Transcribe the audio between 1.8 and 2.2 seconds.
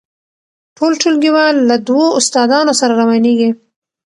دوو